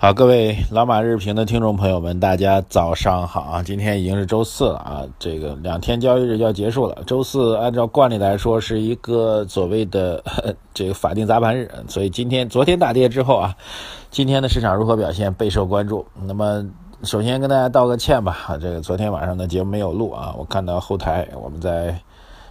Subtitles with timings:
[0.00, 3.62] 好，各位老马日评的听众朋友们，大家早上好啊！
[3.64, 7.02] 今天已经是周四了啊，这个两天交易日就要结束了。
[7.04, 10.22] 周四按照惯例来说是一个所谓的
[10.72, 13.56] 这个法定砸盘日，所以今天昨天大跌之后啊，
[14.08, 16.06] 今天的市场如何表现备受关注。
[16.24, 16.64] 那么
[17.02, 22.00] 首先跟大家道个歉吧，这个昨天晚上的节目没有录啊，我看到后台我们在。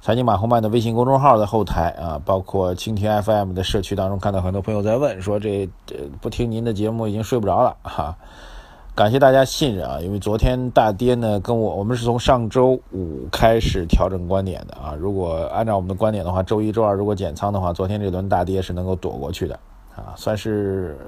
[0.00, 8.16] 财经马红曼的微信公众号的后台啊，包括蜻蜓 FM 的社区当中，看到很多朋友在问说：“这这不听您的节目已经睡不着了 哈。”
[8.94, 14.94] 感谢大家信任啊，因为昨天大跌呢，跟我我们是从上周五开始调整观点的啊。
[14.98, 19.58] 如果按照我们的观点的话，周一周二如果减仓的话，昨天这轮大跌是能够躲过去的
[19.94, 20.98] 啊，算是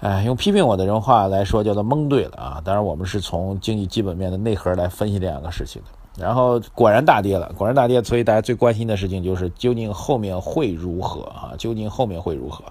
[0.00, 2.62] 哎用批评我的人话来说叫做蒙对了啊。
[2.64, 5.99] 当然，我们是从经济基本面的内核来分析这样的事情的。
[6.18, 11.54] 然后果然大跌了，果然大跌，所以大家最关心的事情就是究竟后面会如何啊？
[11.56, 12.64] 究竟后面会如何？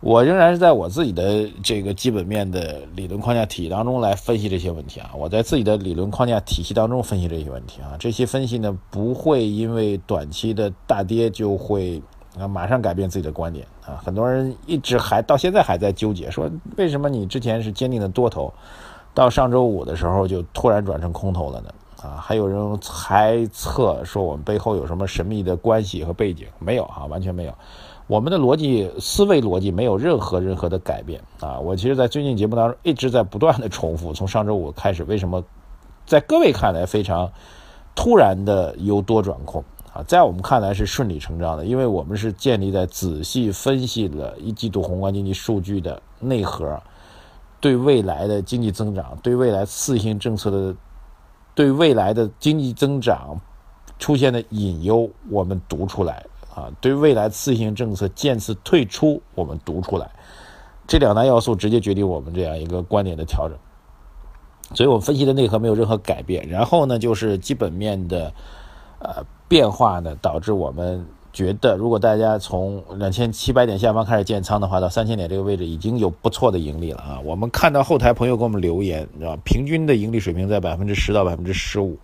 [0.00, 5.10] 我仍然是在我自己的这个基本面的理论框架体系当中来分析这些问题啊。
[5.14, 7.96] 我在自己的理论框架体系当中分析这些问题啊。
[7.98, 12.02] 这些分析呢，不会因为短期的大跌就会
[12.38, 14.00] 啊马上改变自己的观点啊。
[14.02, 18.50] 很多人一直还到现在还在纠结，说为什么你之前是坚定的多头，
[19.12, 21.70] 到上周五的时候就突然转成空头了呢？
[22.02, 26.46] 啊，还有人猜测说我们背后有什么神秘的关系和背景？
[26.58, 27.54] 没有啊，完全没有。
[28.06, 31.58] 我们的逻辑思维逻辑没有任何任何的改变啊。
[31.58, 35.44] 我其实，在最近节目当中一直在不断的重复，从上周五开始，为什么
[36.06, 37.30] 在各位看来非常
[37.94, 39.62] 突然的由多转空
[39.92, 40.02] 啊？
[40.04, 46.80] 在我们看来是顺理成章的，因为我们是建立在仔细分析了一季度宏观经济数据的内核，
[47.60, 50.74] 对未来的经济增长，对未来次性政策的。
[51.60, 53.38] 对未来的经济增长
[53.98, 60.10] 出现的隐忧，我们读出来啊；对未来次性政策渐次退出，我们读出来。
[60.86, 63.58] 这两大要素直接决定我们这样一个观点的调整。
[64.74, 66.48] 所以我们分析的内核没有任何改变。
[66.48, 68.32] 然后呢，就是基本面的
[69.00, 71.06] 呃变化呢，导致我们。
[71.32, 77.20] 觉得如果大家从两千七百点下方开始建仓的话，到三千点这个位置已经有不错的盈利了啊！
[77.24, 81.96] 我们看到后台朋友给我们留言，你知道平均的盈利水平在百分之十到百分之十五，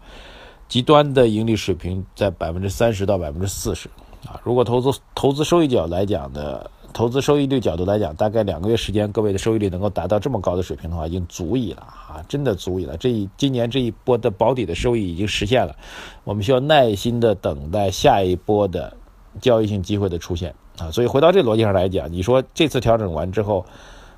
[0.69, 3.89] 极端的盈利水平在百分之三十到百分之四十
[4.27, 4.41] 啊！
[4.45, 12.25] 如果投资投资收益角来讲的，投资收益率角度来讲，大概两个月时间，各位的收益率能够达到这么高的水平的话，已经足以了啊！
[12.29, 12.97] 真的足以了。
[12.97, 15.75] 这一今年这一波的保底的收益已经实现了，
[16.23, 18.97] 我们需要耐心的等待下一波的。
[19.41, 23.65] 交易性机会的出现啊，所以回到这逻辑上来讲，你说这次调整完之后，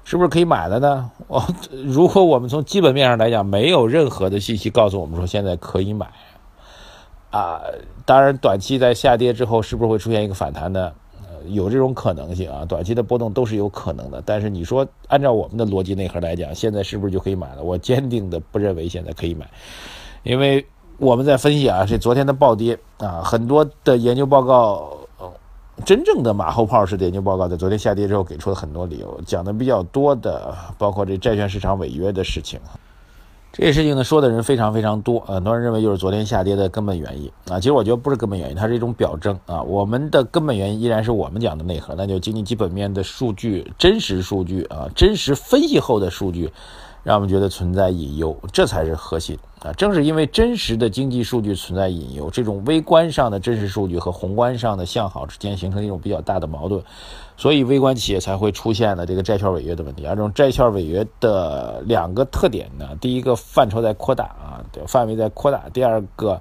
[0.05, 1.11] 是不是可以买了呢？
[1.29, 6.07] 哦， 如果我们从基本面上来讲，没有任何的信息告诉我们说现在可以买
[7.31, 7.61] 啊。
[8.05, 10.93] 当然，短期在下跌之后，是不是会出现一个反弹呢？
[11.47, 14.21] 有这种可能性啊，短期的波动都是有可能的。
[14.27, 17.63] 但是你说按照我们的逻辑内核来讲，现在是不是就可以买了？
[17.63, 19.49] 我坚定的不认为现在可以买，
[20.25, 20.67] 因为
[20.99, 24.98] 我们在分析啊，这昨天的暴跌啊，很多的研究报告。
[25.85, 32.61] 真正的马后炮式的研究报告在昨天下跌之后给出了很多理由，讲的比较多的包括这债券市场违约的事情。
[33.51, 37.59] 这些事情呢说的人非常非常多，很多人认为就是昨天下跌的根本原因啊。
[37.59, 39.63] 其实我觉得不是根本原因，它是一种表征啊。
[39.63, 46.51] 我们的根本原因依然是我们讲的内核，那就经济基本面的数据、真实数据啊、真实分析后的数据。
[47.09, 49.73] 让我们觉得存在隐忧，这才是核心啊！
[49.73, 56.85] 正是因为真实的经济数据存在隐忧，这种微观上的真实数据和宏观上的向好之间形成一种比较大的矛盾，
[57.39, 60.05] 所以微观企业才会出现了这个债券违约的问题。
[60.05, 66.39] 而这种债券违约的两个特点呢，第一个范畴在扩大啊，范围在扩大；第二个。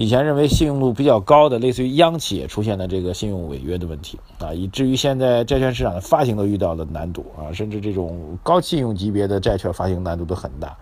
[0.00, 10.74] 以前认为信用度比较高的，类似于央企也出现了这个信用违约的问题啊，以至于现在债券市场的发行都遇到了难度啊，甚至这种高信用级别的债券发行难度都很大。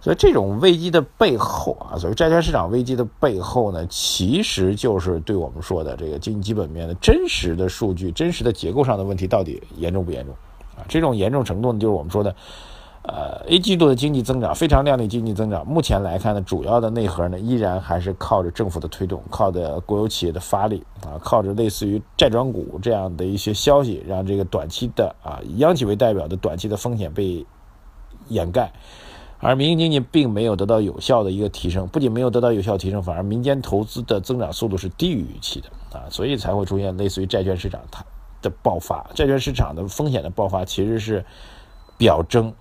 [0.00, 10.32] 所以这种危机的背后啊，所谓债券市场危机的背后呢，其实就是对我们说的这个经济基本面的真实的数据、真实的结构上的问题到底严重不严重
[10.76, 10.86] 啊？
[10.88, 12.32] 这种严重程度呢，就是我们说的。
[13.02, 27.44] 呃，A 季度的经济增长非常靓丽，经济增长目前来看呢，主要的内核呢依然还是靠着政府的推动，靠着国有企业的发力啊，靠着类似于债转股这样的一些消息，让这个短期的啊以央企为代表的短期的风险被
[28.28, 28.72] 掩盖，
[29.40, 38.04] 而民营经济并没有得到有效的一个提升，不仅没有得到有效提升，反而民间投资的增长速度是低于预期的啊，所以才会出现类似于债券市场它
[38.40, 39.04] 的爆发。
[39.12, 41.24] 债券市场的风险的爆发其实是
[41.98, 42.52] 表征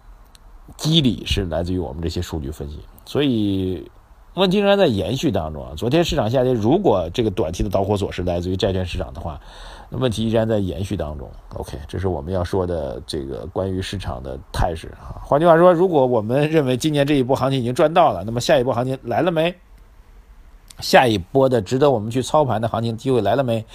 [0.77, 3.89] 机理是来自于我们这些数据分析，所以
[4.33, 5.73] 问题仍然在延续当中啊。
[5.75, 9.39] 昨天市场下跌，如果这个短期的导火索是来自于债券市场的话，
[9.89, 11.29] 那问题依然在延续当中。
[11.55, 15.19] OK，这是我们要说的这个关于市场的态势啊。
[15.23, 19.53] 换句话说，如果我们认为今年这一波行情已经赚到了，那么下一波行情来了没？
[20.79, 23.65] 下一波的值得我们去操盘的行情机会来了没？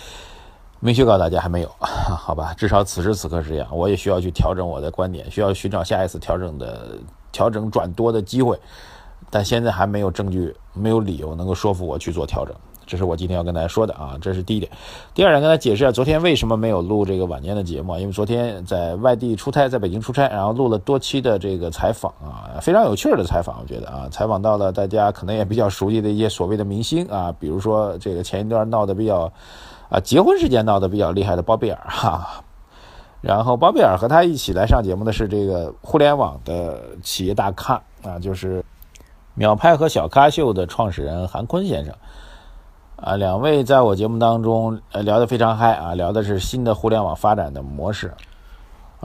[0.81, 2.55] 明确告大家还没有，好吧？
[2.55, 3.67] 至少此时此刻是这样。
[3.73, 6.99] 我也需要去调整我的观点，需要寻找下一次调整的
[7.33, 8.59] 调整转多的机会，
[9.31, 12.55] 但现在还没有证据，没有理由能够说服我去做调整。
[12.87, 14.71] 这是我今天要跟大家说的啊，这是第一点。
[15.13, 17.99] 第二点，跟大家解释一下，昨天为什么没有录这个晚间的节目？
[17.99, 29.33] 因为昨天在外地出差，在北京出差，然后录了多期的这个采访啊，非常有趣的采访，我觉得啊，采访到了大家可能也比较熟悉的一些所谓的明星啊，比如说这个前一段闹得比较
[29.89, 32.45] 啊结婚时间闹得比较厉害的包贝尔哈，
[33.21, 38.65] 然后包贝尔和他一起来上节目的是这个互联网的企业大咖啊，就是
[39.35, 41.95] 秒拍和小咖秀的创始人韩坤先生。
[42.97, 48.15] 啊，两位在我节目当中呃聊得非常嗨啊，聊的是新的互联网发展的模式。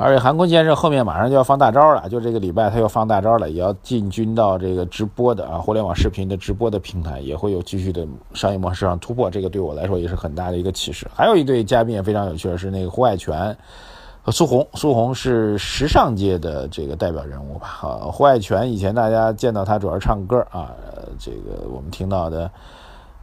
[0.01, 9.29] 而且韩坤先生后面马上就要放大招了，就这个礼拜他要放大招了，也要进军到这个直播的啊互联网视频的直播的平台，也会有继续的商业模式上突破。
[9.29, 11.07] 这个对我来说也是很大的一个启示。
[11.13, 13.55] 还有一对嘉宾也非常有趣的是那个胡爱泉
[14.21, 17.67] 和苏红，苏红是时尚界的这个代表人物吧？
[17.81, 20.71] 啊，胡爱泉以前大家见到他主要是唱歌啊，
[21.19, 22.49] 这个我们听到的。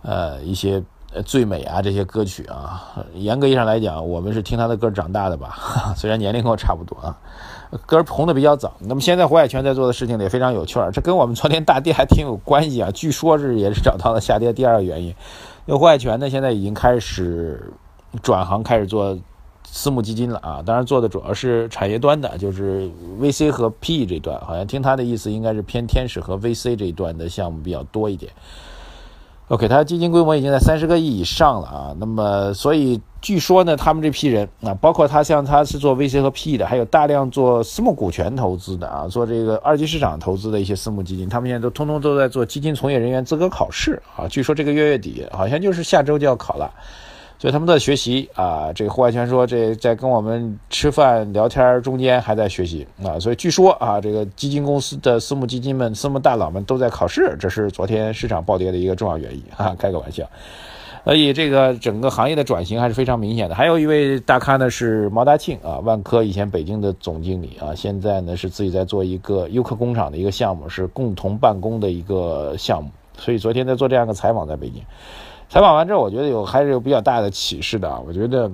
[0.00, 0.80] 呃，一些
[1.24, 5.56] 最美啊这些歌曲啊，严格意义上来讲，我们是听他的歌长大的吧？
[5.96, 7.18] 虽然年龄跟我差不多啊，
[7.86, 8.74] 歌红的比较早。
[8.80, 12.90] 那么现在胡海泉在做的事情也非常有趣儿，这跟我们昨天大跌还挺有关系啊。
[12.92, 15.08] 据说是也是找到了下跌第二个原因，
[15.66, 17.72] 因为胡海泉呢现在已经开始
[18.22, 19.18] 转行，开始做
[19.64, 20.62] 私募基金了啊。
[20.64, 22.88] 当然做的主要是产业端的，就是
[23.18, 28.30] VC 和 PE 这段，好像听他的意思应该是偏天使和 VC 这一段的项目比较多一点。
[29.48, 31.96] OK，它基金规模已经在三十个亿以上了啊。
[31.98, 44.28] 那么，所以据说呢，他们这批人啊，包括他像他是做 VC 和 PE 的，还有大量做私募股权投资的啊，做这个二级市场投资的一些私募基金，他们现在都通通都在做基金从业人员资格考试啊。
[44.28, 46.70] 据说这个月月底好像就是下周就要考了。
[47.38, 53.16] 所以他们在学习啊，这个胡海泉说，这在跟我们吃饭聊天中间还在学习啊。
[53.20, 59.72] 所以据说啊，这个基金公司的私募基金们、私募大佬们都在考试，这是昨天市场暴跌的一个重要原因啊。
[59.78, 60.28] 开个玩笑，
[61.04, 63.54] 所以这个整个行业的转型还是非常明显的。
[63.54, 72.90] 还有一位大咖呢是毛大庆啊，万科以前北京的总经理啊，现在呢是自己在做一个优客工厂的一个项目，是共同办公的一个项目。
[73.16, 74.82] 所以昨天在做这样一个采访，在北京。
[75.48, 78.00] 采访完之后，我觉得有还是有比较大的启示的啊。
[78.06, 78.50] 我觉得，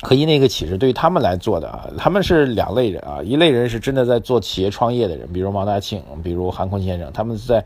[0.00, 3.22] 可以那个启示对于他们来做的啊，他们是两类人啊。
[3.22, 7.64] 一类人是真的在做企业创业的人，比如毛大庆，比如韩坤先生，他们是在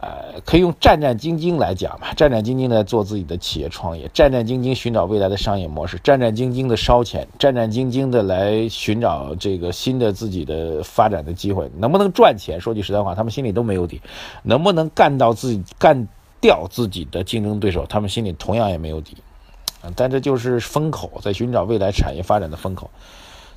[0.00, 11.70] 呃，可以用战战兢兢来讲吧，战战兢兢的做自己的企业创业，战战兢兢寻找未来的商业模式，战战兢兢的烧钱，战战兢兢的来寻找这个新的自己的发展的机会。
[11.78, 12.60] 能不能赚钱？
[12.60, 14.02] 说句实在话，他们心里都没有底。
[14.42, 16.08] 能不能干到自己干？
[16.44, 19.16] 掉自己的竞争对手，他们心里同样也没有底，
[19.96, 22.90] 但这就是风口，在寻找未来产业发展的风口。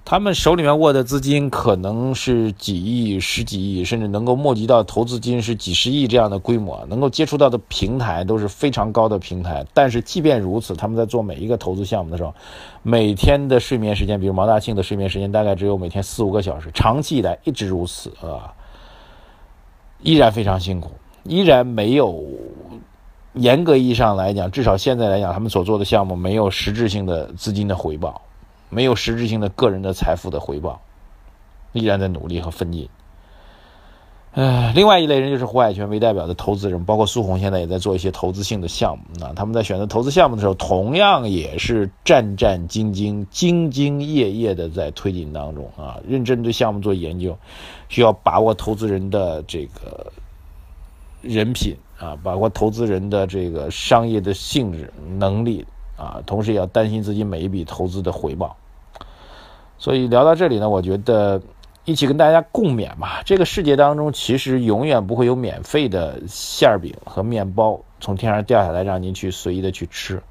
[0.06, 9.66] 他们手里面握的资金可能是几亿、十几亿，甚至能够募集到投资金是几十亿这样的规模，能够接触到的平台都是非常高的平台。
[9.74, 12.34] 但是即便如此，他们在做每一个投资项目的时候，
[12.84, 18.56] 每天的睡眠时间，比如毛大庆的睡眠时间大概只有每天四五个小时，长期以来一直如此啊，
[20.02, 20.92] 依然非常辛苦，
[21.28, 22.24] 依然没有。
[23.34, 28.20] 严格意义上来讲，至少现在来讲，他们所做的项目没有实质性的资金的回报，
[28.72, 30.82] 没有实质性的个人的财富的回报，
[31.72, 32.90] 依然在努力和奋进。
[34.34, 39.04] 呃，另外一类人就是胡海泉为代表的投资人，包括苏红，现在也在做一些投资性的项目。
[39.20, 47.38] 那他们在选择投资项目的时候，同样也是战战兢兢、兢兢业业的在推进当中啊，认真对项目做研究，
[47.88, 50.12] 需要把握投资人的这个
[51.22, 51.76] 人品。
[52.00, 55.66] 啊，包括投资人的这个商业的性质、能力
[55.98, 58.56] 啊，同时也要担心自己每一笔投资的回报。
[59.80, 61.42] 所以聊到这里呢，我觉得
[61.86, 63.24] 一起跟大家共勉吧。
[63.26, 70.22] 这个世界当中，其实永远不会有免费的馅儿饼和面包从天上掉下来让您去随意的去吃。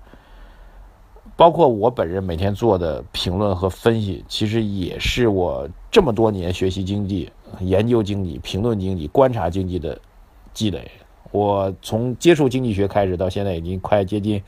[1.35, 7.29] 包括我本人每天做的评论和分析，其实也是我这么多年学习经济、
[7.59, 10.01] 研究经济、评论经济、观察经济的
[10.57, 10.91] 积累。
[11.33, 14.43] 我从接触经济学开始到现在已经快接近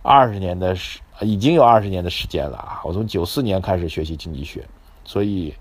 [0.00, 2.80] 二十年的时，已经有二十年的时间了啊！
[2.84, 4.64] 我从九四年开始学习经济学，
[5.04, 5.52] 所以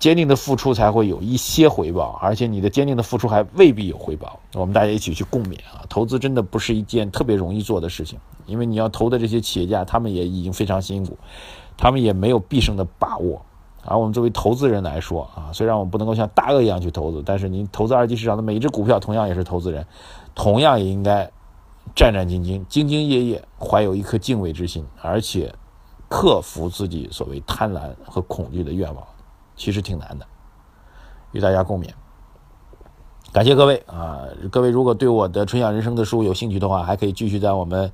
[0.00, 4.40] 坚定的付出才会有一些回报，而且你的坚定的付出还未必有回报。
[4.54, 5.86] 我们大家一起去共勉啊！
[5.88, 11.16] 投资真的不是一件特别容易做的事情，因为你要投的这些企业家，他们也已经非常辛苦，
[11.76, 13.44] 他们也没有必胜的把握。
[13.86, 19.86] 而我们作为投资人来说啊，虽然我们不能够像大鳄一样去投资，但是您投资二级市场的每一只股票，同样也是投资人，
[20.34, 21.30] 同样也应该
[21.94, 25.54] 战战兢兢、兢兢业业，怀有一颗敬畏之心，而且
[26.08, 29.06] 克服自己所谓贪婪和恐惧的愿望，
[29.54, 30.26] 其实挺难的。
[31.32, 31.88] 与大家共勉，
[33.32, 34.22] 感谢各位啊！
[34.50, 37.92] 各位如果对我的《春享人生》的书有兴趣的话，还可以继续在我们。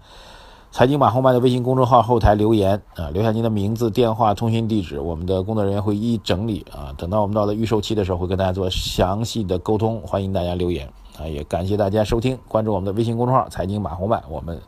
[0.73, 6.95] 财经马后曼的微信公众号后台留言啊，留下您的名字、电话、通讯地址，我们的工作人员会一一整理啊。
[6.97, 10.01] 等到我们到了预售期的时候，会跟大家做详细的沟通。
[10.01, 14.25] 欢迎大家留言啊，也感谢大家收听，关注我们的微信公众号“财经马后曼”。
[14.31, 14.59] 我们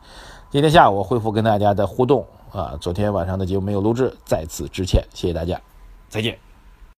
[0.51, 5.59] 今天下午恢复跟大家的互动啊，昨天晚上的节目没有录制，再次致歉，谢谢大家，
[6.07, 6.44] 再见。